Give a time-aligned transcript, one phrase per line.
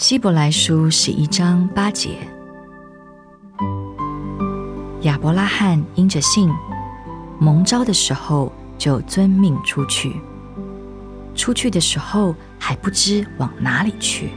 [0.00, 2.16] 希伯来书十一章八节，
[5.02, 6.48] 亚伯拉罕因着信，
[7.38, 10.16] 蒙召的时候就遵命出去，
[11.34, 14.30] 出去的时候还不知往哪里去。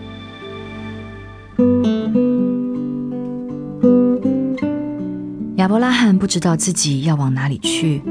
[5.56, 8.04] 亚伯拉罕不知道自己要往哪里去，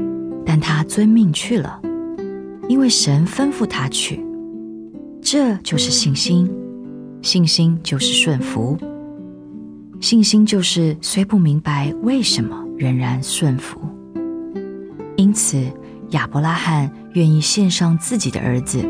[0.43, 1.79] 但他遵命去了，
[2.67, 4.25] 因为神吩咐他去。
[5.21, 6.51] 这就是信心，
[7.23, 8.77] 信心就是顺服，
[10.01, 13.79] 信心就是虽不明白为什么，仍然顺服。
[15.15, 15.65] 因此，
[16.09, 18.83] 亚伯拉罕愿意献上自己的儿子。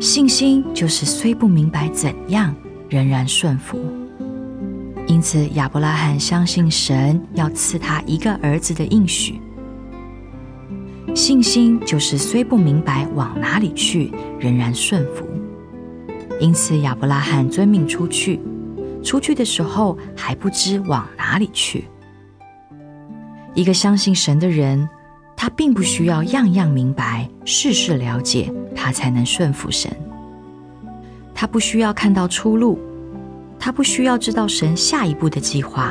[0.00, 2.54] 信心就是虽不明白怎样，
[2.88, 3.76] 仍然顺服。
[5.08, 9.40] 因此，亚伯拉罕相信神要赐他一个儿子的应许。
[11.12, 15.25] 信心就是虽不明白往哪里去，仍然顺服。
[16.40, 18.40] 因此，亚伯拉罕遵命出去，
[19.02, 21.86] 出去的时候还不知往哪里去。
[23.54, 24.88] 一个相信神的人，
[25.36, 29.90] 他并不需要样样明白、事事了解，他才能顺服神。
[31.34, 32.78] 他不需要看到出路。
[33.58, 35.90] 他不需要知道神下一步的计划，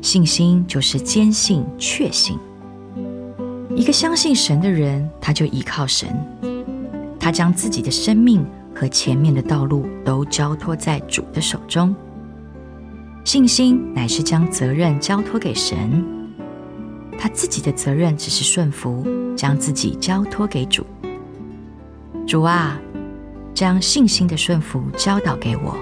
[0.00, 2.38] 信心就是坚信、确信。
[3.74, 6.08] 一个相信神的人，他就依靠神，
[7.18, 11.94] 他将自己的生命和前面的道路都交托在主的手中。
[13.24, 16.04] 信心乃是将责任交托给神，
[17.18, 20.84] 他自己的责任只是顺服，将自己交托给主。
[22.26, 22.78] 主啊，
[23.54, 25.74] 将信心的顺服教导给我。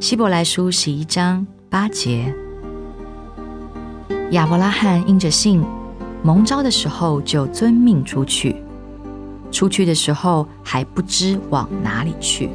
[0.00, 2.34] 希伯来书十一章八节，
[4.32, 5.64] 亚伯拉罕应着信，
[6.22, 8.56] 蒙召的时候就遵命出去，
[9.50, 12.50] 出去的时候还不知往哪里去。